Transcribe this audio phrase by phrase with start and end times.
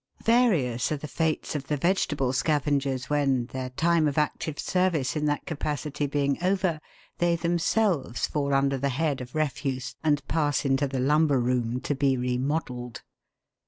[0.25, 5.25] VARIOUS are the fates of the vegetable scavengers, when, their time of active service in
[5.25, 6.79] that capacity being over,
[7.19, 11.93] they themselves fall under the head of" refuse," and pass into the lumber room to
[11.93, 13.03] be remodelled.